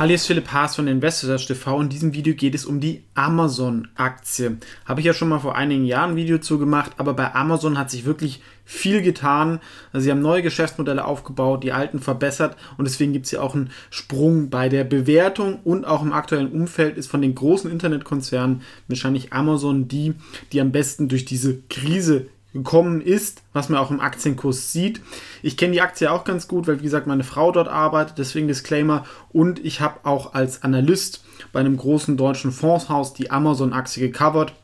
[0.00, 1.78] Hallo, hier ist Philipp Haas von Investors TV.
[1.78, 4.56] In diesem Video geht es um die Amazon-Aktie.
[4.86, 7.76] Habe ich ja schon mal vor einigen Jahren ein Video zu gemacht, aber bei Amazon
[7.76, 9.60] hat sich wirklich viel getan.
[9.92, 13.72] Sie haben neue Geschäftsmodelle aufgebaut, die alten verbessert und deswegen gibt es ja auch einen
[13.90, 19.34] Sprung bei der Bewertung und auch im aktuellen Umfeld ist von den großen Internetkonzernen wahrscheinlich
[19.34, 20.14] Amazon die,
[20.52, 25.00] die am besten durch diese Krise gekommen ist, was man auch im Aktienkurs sieht.
[25.42, 28.48] Ich kenne die Aktie auch ganz gut, weil wie gesagt meine Frau dort arbeitet, deswegen
[28.48, 29.04] Disclaimer.
[29.32, 34.54] Und ich habe auch als Analyst bei einem großen deutschen Fondshaus die Amazon-Aktie gecovert.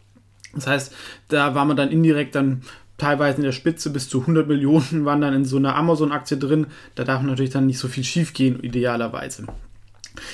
[0.55, 0.95] Das heißt,
[1.29, 2.63] da war man dann indirekt dann
[2.99, 6.67] teilweise in der Spitze bis zu 100 Millionen waren dann in so einer Amazon-Aktie drin.
[6.95, 9.47] Da darf natürlich dann nicht so viel schief gehen, idealerweise.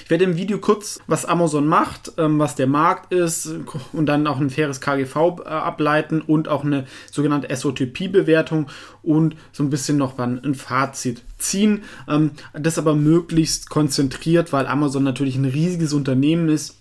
[0.05, 3.49] Ich werde im Video kurz, was Amazon macht, ähm, was der Markt ist
[3.93, 8.67] und dann auch ein faires KGV äh, ableiten und auch eine sogenannte SOTP-Bewertung
[9.03, 11.83] und so ein bisschen noch ein Fazit ziehen.
[12.09, 16.79] Ähm, das aber möglichst konzentriert, weil Amazon natürlich ein riesiges Unternehmen ist.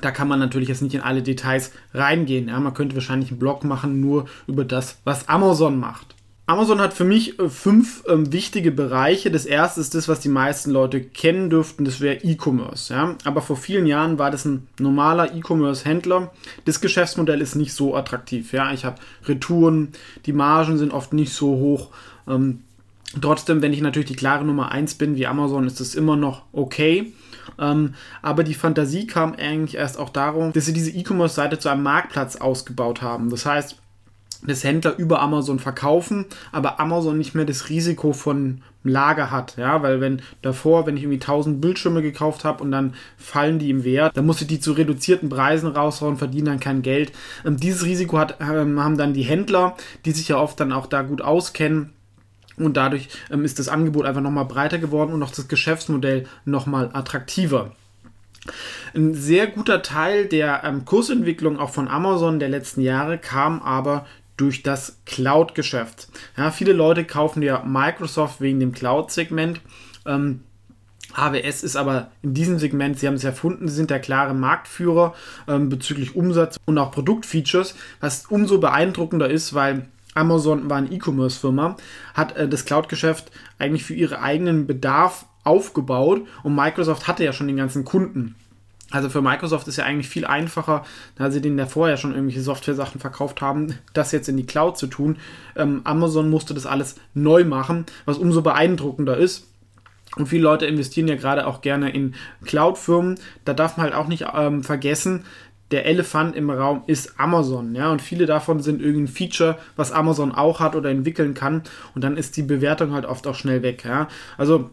[0.00, 2.48] Da kann man natürlich jetzt nicht in alle Details reingehen.
[2.48, 6.14] Ja, man könnte wahrscheinlich einen Blog machen nur über das, was Amazon macht.
[6.48, 9.30] Amazon hat für mich äh, fünf ähm, wichtige Bereiche.
[9.30, 12.92] Das erste ist das, was die meisten Leute kennen dürften, das wäre E-Commerce.
[12.92, 13.16] Ja?
[13.24, 16.32] Aber vor vielen Jahren war das ein normaler E-Commerce-Händler.
[16.64, 18.54] Das Geschäftsmodell ist nicht so attraktiv.
[18.54, 18.72] Ja?
[18.72, 18.96] Ich habe
[19.26, 19.92] Retouren,
[20.24, 21.90] die Margen sind oft nicht so hoch.
[22.26, 22.60] Ähm,
[23.20, 26.44] trotzdem, wenn ich natürlich die klare Nummer 1 bin wie Amazon, ist das immer noch
[26.52, 27.12] okay.
[27.58, 31.82] Ähm, aber die Fantasie kam eigentlich erst auch darum, dass sie diese E-Commerce-Seite zu einem
[31.82, 33.28] Marktplatz ausgebaut haben.
[33.28, 33.76] Das heißt,
[34.46, 39.82] das Händler über Amazon verkaufen, aber Amazon nicht mehr das Risiko von Lager hat, ja,
[39.82, 43.84] weil wenn davor, wenn ich irgendwie 1000 Bildschirme gekauft habe und dann fallen die im
[43.84, 47.12] Wert, dann muss ich die zu reduzierten Preisen raushauen, verdienen dann kein Geld.
[47.44, 50.86] Ähm, dieses Risiko hat, ähm, haben dann die Händler, die sich ja oft dann auch
[50.86, 51.90] da gut auskennen,
[52.56, 56.90] und dadurch ähm, ist das Angebot einfach nochmal breiter geworden und auch das Geschäftsmodell nochmal
[56.92, 57.72] attraktiver.
[58.94, 64.06] Ein sehr guter Teil der ähm, Kursentwicklung auch von Amazon der letzten Jahre kam aber
[64.38, 66.08] durch das Cloud-Geschäft.
[66.36, 69.60] Ja, viele Leute kaufen ja Microsoft wegen dem Cloud-Segment.
[70.06, 70.40] Ähm,
[71.14, 75.14] AWS ist aber in diesem Segment, sie haben es erfunden, sie sind der klare Marktführer
[75.46, 81.76] ähm, bezüglich Umsatz und auch Produktfeatures, was umso beeindruckender ist, weil Amazon war eine E-Commerce-Firma,
[82.14, 87.48] hat äh, das Cloud-Geschäft eigentlich für ihren eigenen Bedarf aufgebaut und Microsoft hatte ja schon
[87.48, 88.36] den ganzen Kunden.
[88.90, 90.84] Also für Microsoft ist ja eigentlich viel einfacher,
[91.16, 94.78] da sie denen ja vorher schon irgendwelche Software-Sachen verkauft haben, das jetzt in die Cloud
[94.78, 95.18] zu tun.
[95.56, 99.46] Ähm, Amazon musste das alles neu machen, was umso beeindruckender ist.
[100.16, 103.20] Und viele Leute investieren ja gerade auch gerne in Cloud-Firmen.
[103.44, 105.24] Da darf man halt auch nicht ähm, vergessen,
[105.70, 110.32] der Elefant im Raum ist Amazon, ja, und viele davon sind irgendein Feature, was Amazon
[110.32, 111.62] auch hat oder entwickeln kann,
[111.94, 114.08] und dann ist die Bewertung halt oft auch schnell weg, ja.
[114.38, 114.70] Also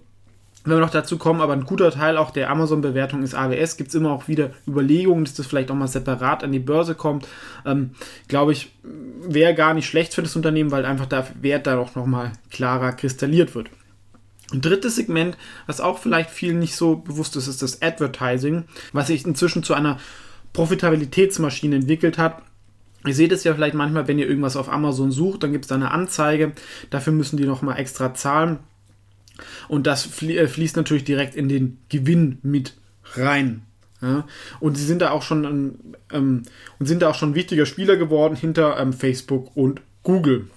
[0.66, 3.90] wenn wir noch dazu kommen, aber ein guter Teil auch der Amazon-Bewertung ist AWS, gibt
[3.90, 7.28] es immer auch wieder Überlegungen, dass das vielleicht auch mal separat an die Börse kommt.
[7.66, 7.92] Ähm,
[8.28, 8.74] Glaube ich,
[9.22, 12.94] wäre gar nicht schlecht für das Unternehmen, weil einfach der Wert da auch nochmal klarer
[12.94, 13.70] kristalliert wird.
[14.52, 15.38] Ein drittes Segment,
[15.68, 19.74] was auch vielleicht vielen nicht so bewusst ist, ist das Advertising, was sich inzwischen zu
[19.74, 20.00] einer
[20.54, 22.42] Profitabilitätsmaschine entwickelt hat.
[23.06, 25.70] Ihr seht es ja vielleicht manchmal, wenn ihr irgendwas auf Amazon sucht, dann gibt es
[25.70, 26.54] da eine Anzeige.
[26.90, 28.60] Dafür müssen die nochmal extra zahlen.
[29.68, 32.76] Und das äh, fließt natürlich direkt in den Gewinn mit
[33.14, 33.64] rein.
[34.02, 34.26] Ja?
[34.60, 36.44] Und sie sind da auch schon ähm,
[36.80, 40.48] und sind da auch schon wichtiger Spieler geworden hinter ähm, Facebook und Google.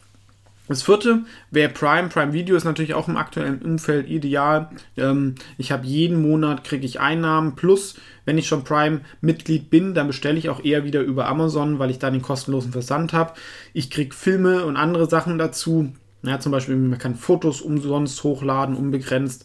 [0.68, 2.08] Das vierte wäre Prime.
[2.08, 4.68] Prime Video ist natürlich auch im aktuellen Umfeld ideal.
[4.98, 7.94] Ähm, ich habe jeden Monat kriege ich Einnahmen plus,
[8.26, 11.98] wenn ich schon Prime-Mitglied bin, dann bestelle ich auch eher wieder über Amazon, weil ich
[11.98, 13.32] da den kostenlosen Versand habe.
[13.72, 15.94] Ich kriege Filme und andere Sachen dazu.
[16.22, 19.44] Ja, zum Beispiel, man kann Fotos umsonst hochladen, unbegrenzt.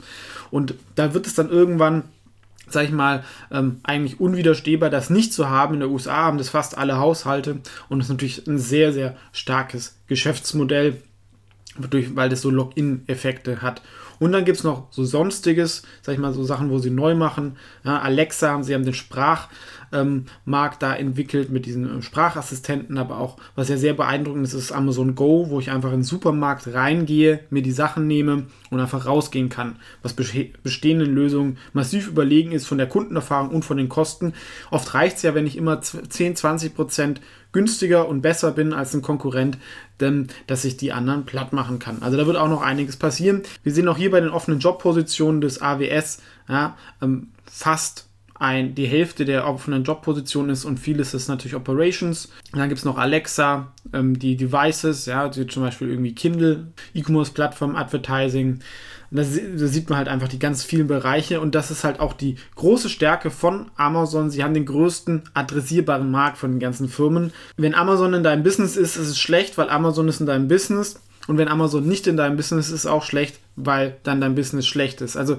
[0.50, 2.04] Und da wird es dann irgendwann,
[2.68, 5.76] sag ich mal, ähm, eigentlich unwiderstehbar, das nicht zu haben.
[5.76, 9.16] In der USA haben das fast alle Haushalte und das ist natürlich ein sehr, sehr
[9.32, 11.02] starkes Geschäftsmodell,
[11.78, 13.82] weil das so Login-Effekte hat.
[14.24, 17.14] Und dann gibt es noch so sonstiges, sag ich mal, so Sachen, wo sie neu
[17.14, 17.58] machen.
[17.84, 19.50] Ja, Alexa, sie haben den Sprachmarkt
[19.92, 24.72] ähm, da entwickelt mit diesen äh, Sprachassistenten, aber auch, was ja sehr beeindruckend ist, ist
[24.72, 29.06] Amazon Go, wo ich einfach in den Supermarkt reingehe, mir die Sachen nehme und einfach
[29.06, 34.32] rausgehen kann, was bestehenden Lösungen massiv überlegen ist von der Kundenerfahrung und von den Kosten.
[34.72, 37.20] Oft reicht es ja, wenn ich immer 10, 20 Prozent
[37.54, 39.58] günstiger und besser bin als ein Konkurrent,
[40.00, 42.02] denn dass ich die anderen platt machen kann.
[42.02, 43.44] Also da wird auch noch einiges passieren.
[43.64, 46.20] Wir sehen auch hier bei den offenen Jobpositionen des AWS
[46.50, 48.10] ja, ähm, fast
[48.44, 52.26] ein, die Hälfte der offenen Jobposition ist und vieles ist natürlich Operations.
[52.52, 56.68] Und dann gibt es noch Alexa, ähm, die Devices, ja, also zum Beispiel irgendwie Kindle,
[56.94, 58.60] E-Commerce-Plattform, Advertising.
[59.12, 62.14] Da, da, sieht man halt einfach die ganz vielen Bereiche und das ist halt auch
[62.14, 64.30] die große Stärke von Amazon.
[64.30, 67.32] Sie haben den größten adressierbaren Markt von den ganzen Firmen.
[67.56, 71.00] Wenn Amazon in deinem Business ist, ist es schlecht, weil Amazon ist in deinem Business.
[71.28, 74.68] Und wenn Amazon nicht in deinem Business ist, ist auch schlecht, weil dann dein Business
[74.68, 75.16] schlecht ist.
[75.16, 75.38] Also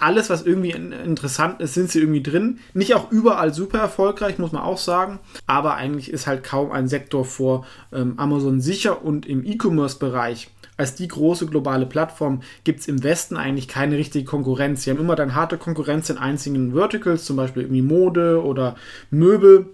[0.00, 2.58] alles, was irgendwie interessant ist, sind sie irgendwie drin.
[2.72, 5.18] Nicht auch überall super erfolgreich, muss man auch sagen.
[5.46, 9.04] Aber eigentlich ist halt kaum ein Sektor vor ähm, Amazon sicher.
[9.04, 10.48] Und im E-Commerce-Bereich,
[10.78, 14.84] als die große globale Plattform, gibt es im Westen eigentlich keine richtige Konkurrenz.
[14.84, 18.76] Sie haben immer dann harte Konkurrenz in einzelnen Verticals, zum Beispiel irgendwie Mode oder
[19.10, 19.66] Möbel.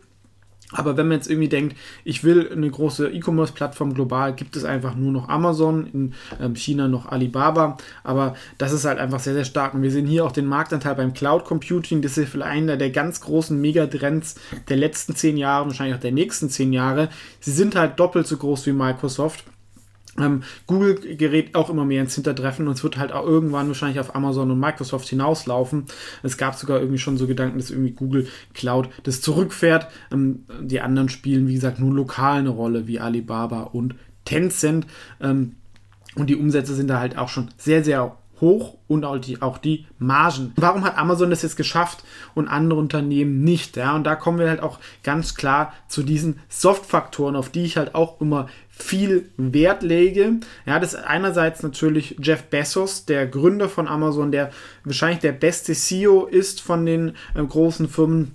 [0.73, 4.95] Aber wenn man jetzt irgendwie denkt, ich will eine große E-Commerce-Plattform global, gibt es einfach
[4.95, 7.77] nur noch Amazon, in ähm, China noch Alibaba.
[8.05, 9.75] Aber das ist halt einfach sehr, sehr stark.
[9.75, 12.03] Und wir sehen hier auch den Marktanteil beim Cloud Computing.
[12.03, 14.37] Das ist vielleicht einer der ganz großen Megatrends
[14.69, 17.09] der letzten zehn Jahre, wahrscheinlich auch der nächsten zehn Jahre.
[17.41, 19.45] Sie sind halt doppelt so groß wie Microsoft.
[20.19, 23.99] Ähm, Google gerät auch immer mehr ins Hintertreffen und es wird halt auch irgendwann wahrscheinlich
[23.99, 25.87] auf Amazon und Microsoft hinauslaufen.
[26.23, 29.89] Es gab sogar irgendwie schon so Gedanken, dass irgendwie Google Cloud das zurückfährt.
[30.13, 33.95] Ähm, die anderen spielen, wie gesagt, nur lokal eine Rolle, wie Alibaba und
[34.25, 34.87] Tencent.
[35.21, 35.57] Ähm,
[36.15, 39.57] und die Umsätze sind da halt auch schon sehr, sehr hoch und auch die, auch
[39.57, 40.53] die Margen.
[40.57, 42.05] Warum hat Amazon das jetzt geschafft
[42.35, 43.79] und andere Unternehmen nicht?
[43.79, 47.79] Ja, und da kommen wir halt auch ganz klar zu diesen Soft-Faktoren, auf die ich
[47.79, 50.41] halt auch immer viel Wert lege.
[50.67, 54.51] Ja, das ist einerseits natürlich Jeff Bezos, der Gründer von Amazon, der
[54.85, 58.35] wahrscheinlich der beste CEO ist von den äh, großen Firmen,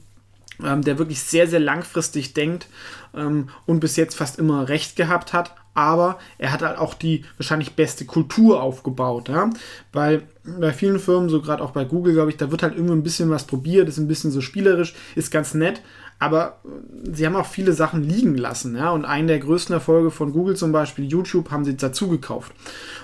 [0.63, 2.67] ähm, der wirklich sehr, sehr langfristig denkt
[3.15, 5.55] ähm, und bis jetzt fast immer recht gehabt hat.
[5.73, 9.49] Aber er hat halt auch die wahrscheinlich beste Kultur aufgebaut, ja,
[9.93, 12.95] weil bei vielen Firmen, so gerade auch bei Google, glaube ich, da wird halt irgendwie
[12.95, 15.81] ein bisschen was probiert, ist ein bisschen so spielerisch, ist ganz nett,
[16.17, 16.61] aber
[17.03, 20.55] sie haben auch viele Sachen liegen lassen, ja, und einen der größten Erfolge von Google
[20.55, 22.53] zum Beispiel, YouTube, haben sie dazu gekauft.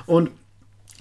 [0.08, 0.32] Und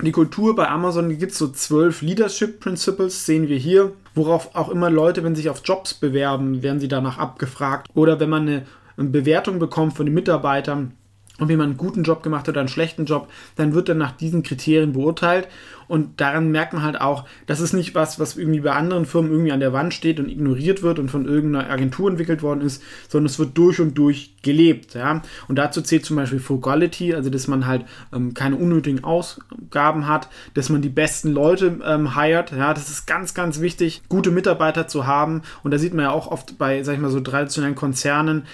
[0.02, 4.68] die Kultur bei Amazon gibt es so zwölf Leadership Principles, sehen wir hier, worauf auch
[4.68, 7.88] immer Leute, wenn sie sich auf Jobs bewerben, werden sie danach abgefragt.
[7.94, 10.94] Oder wenn man eine Bewertung bekommt von den Mitarbeitern,
[11.42, 14.12] ob jemand einen guten Job gemacht hat oder einen schlechten Job, dann wird er nach
[14.12, 15.48] diesen Kriterien beurteilt.
[15.88, 19.30] Und daran merkt man halt auch, das ist nicht was, was irgendwie bei anderen Firmen
[19.30, 22.82] irgendwie an der Wand steht und ignoriert wird und von irgendeiner Agentur entwickelt worden ist,
[23.08, 24.94] sondern es wird durch und durch gelebt.
[24.94, 25.20] Ja?
[25.48, 30.28] Und dazu zählt zum Beispiel Frugality, also dass man halt ähm, keine unnötigen Ausgaben hat,
[30.54, 32.52] dass man die besten Leute ähm, hired.
[32.52, 32.72] Ja?
[32.72, 35.42] Das ist ganz, ganz wichtig, gute Mitarbeiter zu haben.
[35.62, 38.44] Und da sieht man ja auch oft bei, sag ich mal, so traditionellen Konzernen,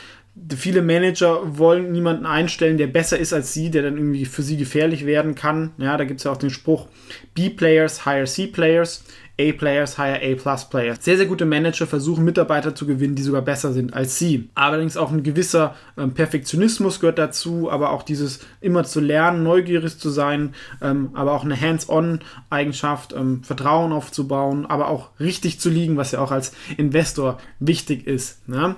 [0.57, 4.57] viele Manager wollen niemanden einstellen, der besser ist als sie, der dann irgendwie für sie
[4.57, 5.73] gefährlich werden kann.
[5.79, 6.89] Ja, da gibt es ja auch den Spruch,
[7.35, 9.05] B-Players hire C-Players.
[9.41, 10.99] A-Players hire A-Plus-Players.
[11.05, 14.51] Sehr, sehr gute Manager versuchen Mitarbeiter zu gewinnen, die sogar besser sind als sie.
[14.55, 19.99] Allerdings auch ein gewisser ähm, Perfektionismus gehört dazu, aber auch dieses immer zu lernen, neugierig
[19.99, 25.97] zu sein, ähm, aber auch eine Hands-on-Eigenschaft, ähm, Vertrauen aufzubauen, aber auch richtig zu liegen,
[25.97, 28.49] was ja auch als Investor wichtig ist.
[28.49, 28.75] Ne?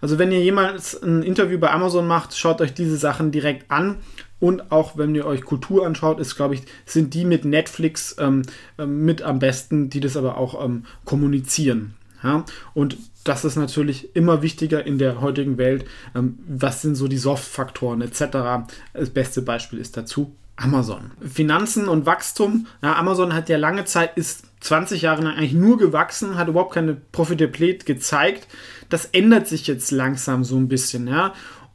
[0.00, 3.96] Also wenn ihr jemals ein Interview bei Amazon macht, schaut euch diese Sachen direkt an.
[4.42, 8.42] Und auch wenn ihr euch Kultur anschaut, ist, glaube ich, sind die mit Netflix ähm,
[8.76, 11.94] ähm, mit am besten, die das aber auch ähm, kommunizieren.
[12.24, 12.44] Ja?
[12.74, 15.84] Und das ist natürlich immer wichtiger in der heutigen Welt.
[16.16, 18.66] Ähm, was sind so die Soft-Faktoren etc.
[18.92, 21.12] Das beste Beispiel ist dazu Amazon.
[21.20, 22.66] Finanzen und Wachstum.
[22.82, 26.74] Ja, Amazon hat ja lange Zeit, ist 20 Jahre lang eigentlich nur gewachsen, hat überhaupt
[26.74, 28.48] keine Profitabilität gezeigt.
[28.88, 31.06] Das ändert sich jetzt langsam so ein bisschen.
[31.06, 31.32] Ja?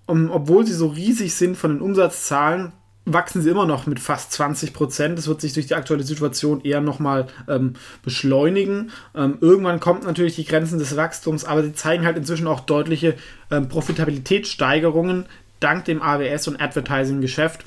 [0.08, 2.74] Um, obwohl sie so riesig sind von den Umsatzzahlen,
[3.06, 5.18] wachsen sie immer noch mit fast 20 Prozent.
[5.18, 7.74] Das wird sich durch die aktuelle Situation eher nochmal ähm,
[8.04, 8.92] beschleunigen.
[9.16, 13.16] Ähm, irgendwann kommt natürlich die Grenzen des Wachstums, aber sie zeigen halt inzwischen auch deutliche
[13.50, 15.26] ähm, Profitabilitätssteigerungen
[15.60, 17.64] dank dem AWS und Advertising-Geschäft.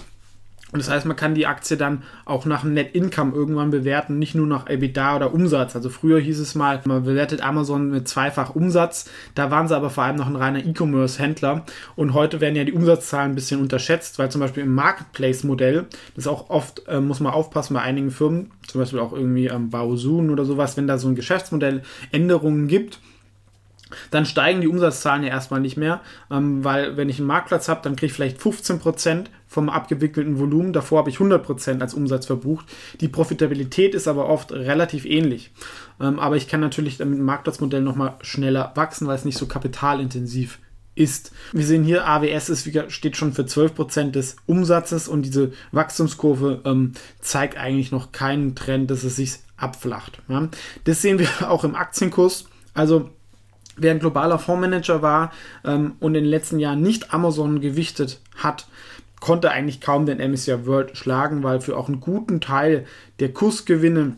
[0.72, 4.34] Und das heißt, man kann die Aktie dann auch nach Net Income irgendwann bewerten, nicht
[4.34, 5.74] nur nach EBITDA oder Umsatz.
[5.74, 9.10] Also früher hieß es mal, man bewertet Amazon mit zweifach Umsatz.
[9.34, 11.64] Da waren sie aber vor allem noch ein reiner E-Commerce-Händler.
[11.96, 16.28] Und heute werden ja die Umsatzzahlen ein bisschen unterschätzt, weil zum Beispiel im Marketplace-Modell, das
[16.28, 20.30] auch oft, äh, muss man aufpassen bei einigen Firmen, zum Beispiel auch irgendwie ähm, Baosun
[20.30, 23.00] oder sowas, wenn da so ein Geschäftsmodell Änderungen gibt,
[24.11, 27.80] dann steigen die Umsatzzahlen ja erstmal nicht mehr, ähm, weil wenn ich einen Marktplatz habe,
[27.82, 30.73] dann kriege ich vielleicht 15% vom abgewickelten Volumen.
[30.73, 32.66] Davor habe ich 100% als Umsatz verbucht.
[33.00, 35.50] Die Profitabilität ist aber oft relativ ähnlich.
[36.00, 39.47] Ähm, aber ich kann natürlich mit dem Marktplatzmodell nochmal schneller wachsen, weil es nicht so
[39.47, 40.61] kapitalintensiv
[40.94, 41.32] ist.
[41.52, 46.92] Wir sehen hier, AWS ist, steht schon für 12% des Umsatzes und diese Wachstumskurve ähm,
[47.20, 50.23] zeigt eigentlich noch keinen Trend, dass es sich abflacht.
[50.28, 50.49] Ja.
[50.85, 52.47] Das sehen wir auch im Aktienkurs.
[52.75, 53.11] Also
[53.76, 55.32] wer ein globaler Fondsmanager war
[55.64, 58.66] ähm, und in den letzten Jahren nicht Amazon gewichtet hat,
[59.20, 62.86] konnte eigentlich kaum den MSCI World schlagen, weil für auch einen guten Teil
[63.20, 64.16] der Kursgewinne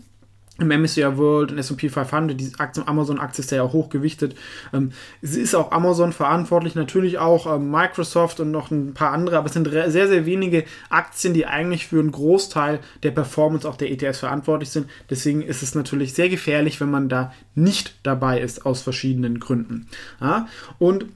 [0.63, 2.53] im MSCI World und S&P 500, die
[2.87, 4.35] Amazon-Aktie ist ja auch hochgewichtet.
[4.73, 9.39] Ähm, es ist auch Amazon verantwortlich, natürlich auch ähm, Microsoft und noch ein paar andere,
[9.39, 13.77] aber es sind sehr, sehr wenige Aktien, die eigentlich für einen Großteil der Performance auch
[13.77, 14.89] der ETFs verantwortlich sind.
[15.11, 19.89] Deswegen ist es natürlich sehr gefährlich, wenn man da nicht dabei ist, aus verschiedenen Gründen.
[20.21, 20.49] Ja?
[20.79, 21.07] Und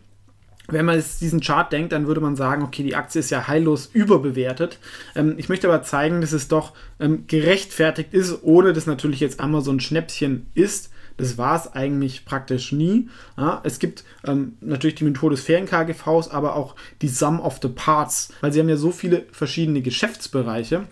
[0.68, 3.46] wenn man jetzt diesen Chart denkt, dann würde man sagen, okay, die Aktie ist ja
[3.46, 4.78] heillos überbewertet.
[5.14, 9.40] Ähm, ich möchte aber zeigen, dass es doch ähm, gerechtfertigt ist, ohne dass natürlich jetzt
[9.40, 10.90] Amazon Schnäppchen ist.
[11.16, 13.08] Das war es eigentlich praktisch nie.
[13.38, 17.58] Ja, es gibt ähm, natürlich die Methode des fairen KGVs, aber auch die Sum of
[17.62, 20.86] the Parts, weil sie haben ja so viele verschiedene Geschäftsbereiche.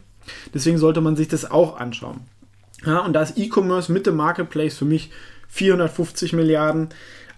[0.55, 2.23] Deswegen sollte man sich das auch anschauen.
[2.87, 5.11] Ja, und da ist E-Commerce mit dem Marketplace für mich
[5.49, 6.89] 450 Milliarden.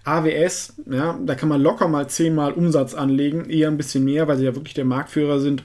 [0.07, 4.37] AWS, ja, da kann man locker mal zehnmal Umsatz anlegen, eher ein bisschen mehr, weil
[4.37, 5.63] sie ja wirklich der Marktführer sind.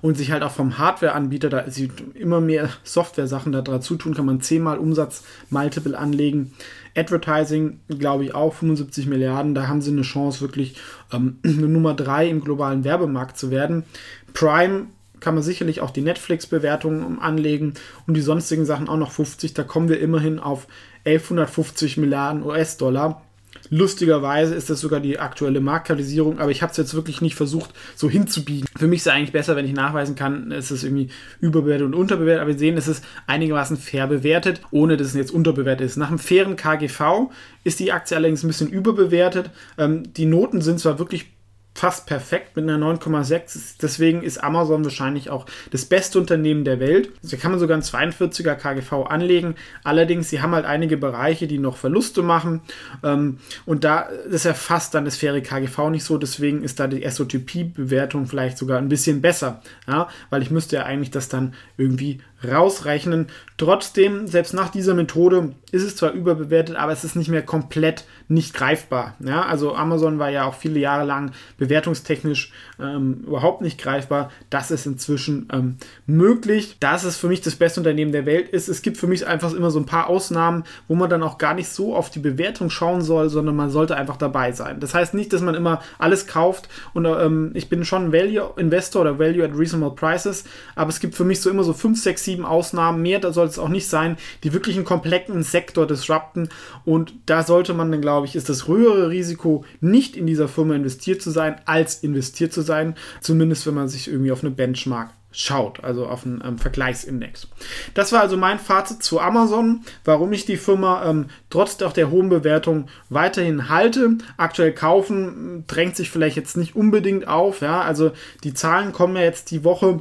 [0.00, 4.24] Und sich halt auch vom Hardware-Anbieter, da sie immer mehr Software-Sachen da dazu tun, kann
[4.24, 6.54] man zehnmal Umsatz Multiple anlegen.
[6.96, 9.54] Advertising, glaube ich, auch 75 Milliarden.
[9.54, 10.76] Da haben sie eine Chance, wirklich
[11.12, 13.84] ähm, eine Nummer 3 im globalen Werbemarkt zu werden.
[14.32, 14.86] Prime
[15.20, 17.74] kann man sicherlich auch die Netflix-Bewertungen anlegen
[18.06, 19.52] und die sonstigen Sachen auch noch 50.
[19.52, 20.68] Da kommen wir immerhin auf
[21.04, 23.25] 1150 Milliarden US-Dollar.
[23.70, 27.70] Lustigerweise ist das sogar die aktuelle Marktkapitalisierung, aber ich habe es jetzt wirklich nicht versucht,
[27.94, 28.68] so hinzubiegen.
[28.76, 31.08] Für mich ist es eigentlich besser, wenn ich nachweisen kann, es ist irgendwie
[31.40, 35.30] überbewertet und unterbewertet, aber wir sehen, es ist einigermaßen fair bewertet, ohne dass es jetzt
[35.30, 35.96] unterbewertet ist.
[35.96, 37.30] Nach einem fairen KGV
[37.64, 39.50] ist die Aktie allerdings ein bisschen überbewertet.
[39.78, 41.35] Ähm, die Noten sind zwar wirklich
[41.76, 43.74] fast perfekt mit einer 9,6.
[43.82, 47.10] Deswegen ist Amazon wahrscheinlich auch das beste Unternehmen der Welt.
[47.22, 49.56] Da kann man sogar einen 42er KGV anlegen.
[49.84, 52.62] Allerdings, sie haben halt einige Bereiche, die noch Verluste machen.
[53.04, 56.16] Ähm, und da ist erfasst dann das faire KGV nicht so.
[56.16, 59.60] Deswegen ist da die SOTP-Bewertung vielleicht sogar ein bisschen besser.
[59.86, 60.08] Ja?
[60.30, 63.28] Weil ich müsste ja eigentlich das dann irgendwie rausrechnen.
[63.56, 68.04] Trotzdem, selbst nach dieser Methode ist es zwar überbewertet, aber es ist nicht mehr komplett
[68.28, 69.14] nicht greifbar.
[69.20, 74.30] Ja, also Amazon war ja auch viele Jahre lang bewertungstechnisch ähm, überhaupt nicht greifbar.
[74.50, 75.76] Das ist inzwischen ähm,
[76.06, 76.76] möglich.
[76.80, 79.52] Da es für mich das beste Unternehmen der Welt ist, es gibt für mich einfach
[79.54, 82.68] immer so ein paar Ausnahmen, wo man dann auch gar nicht so auf die Bewertung
[82.68, 84.80] schauen soll, sondern man sollte einfach dabei sein.
[84.80, 89.02] Das heißt nicht, dass man immer alles kauft und ähm, ich bin schon Value Investor
[89.02, 92.25] oder Value at Reasonable Prices, aber es gibt für mich so immer so 5, 6,
[92.26, 96.50] 7 Ausnahmen, mehr da soll es auch nicht sein, die wirklich einen kompletten Sektor disrupten
[96.84, 100.74] und da sollte man dann, glaube ich, ist das höhere Risiko, nicht in dieser Firma
[100.74, 105.10] investiert zu sein, als investiert zu sein, zumindest wenn man sich irgendwie auf eine Benchmark
[105.36, 107.48] schaut, also auf einen ähm, Vergleichsindex.
[107.92, 112.10] Das war also mein Fazit zu Amazon, warum ich die Firma ähm, trotz auch der
[112.10, 114.16] hohen Bewertung weiterhin halte.
[114.38, 118.12] Aktuell kaufen drängt sich vielleicht jetzt nicht unbedingt auf, ja, also
[118.44, 120.00] die Zahlen kommen ja jetzt die Woche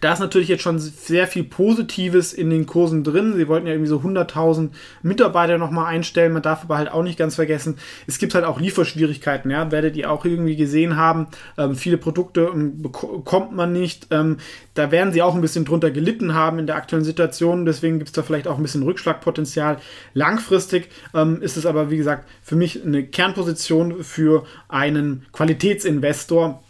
[0.00, 3.34] da ist natürlich jetzt schon sehr viel Positives in den Kursen drin.
[3.36, 4.70] Sie wollten ja irgendwie so 100.000
[5.02, 6.32] Mitarbeiter nochmal einstellen.
[6.32, 7.76] Man darf aber halt auch nicht ganz vergessen,
[8.06, 9.50] es gibt halt auch Lieferschwierigkeiten.
[9.50, 11.28] Ja, werdet ihr auch irgendwie gesehen haben.
[11.58, 14.08] Ähm, viele Produkte ähm, bekommt man nicht.
[14.10, 14.38] Ähm,
[14.74, 17.64] da werden sie auch ein bisschen drunter gelitten haben in der aktuellen Situation.
[17.64, 19.78] Deswegen gibt es da vielleicht auch ein bisschen Rückschlagpotenzial.
[20.14, 26.62] Langfristig ähm, ist es aber, wie gesagt, für mich eine Kernposition für einen Qualitätsinvestor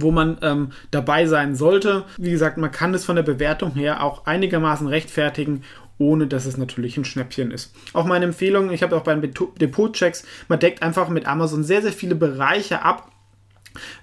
[0.00, 2.04] wo man ähm, dabei sein sollte.
[2.16, 5.62] Wie gesagt, man kann es von der Bewertung her auch einigermaßen rechtfertigen
[6.00, 7.74] ohne dass es natürlich ein Schnäppchen ist.
[7.92, 11.82] Auch meine Empfehlung, ich habe auch bei den Depot-Checks, man deckt einfach mit Amazon sehr,
[11.82, 13.10] sehr viele Bereiche ab,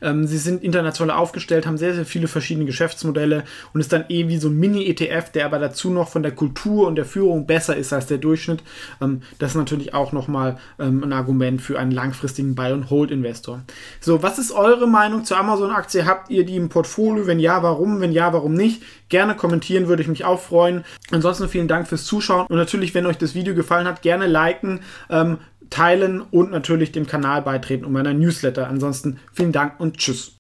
[0.01, 4.27] ähm, sie sind international aufgestellt, haben sehr, sehr viele verschiedene Geschäftsmodelle und ist dann eh
[4.27, 7.75] wie so ein Mini-ETF, der aber dazu noch von der Kultur und der Führung besser
[7.75, 8.63] ist als der Durchschnitt.
[9.01, 13.61] Ähm, das ist natürlich auch nochmal ähm, ein Argument für einen langfristigen Buy-and-Hold-Investor.
[13.99, 16.05] So, was ist eure Meinung zur Amazon-Aktie?
[16.05, 17.27] Habt ihr die im Portfolio?
[17.27, 18.01] Wenn ja, warum?
[18.01, 18.83] Wenn ja, warum nicht?
[19.09, 20.83] Gerne kommentieren, würde ich mich auch freuen.
[21.11, 24.81] Ansonsten vielen Dank fürs Zuschauen und natürlich, wenn euch das Video gefallen hat, gerne liken.
[25.09, 25.37] Ähm,
[25.69, 28.67] teilen und natürlich dem Kanal beitreten und meiner Newsletter.
[28.67, 30.33] Ansonsten vielen Dank und tschüss.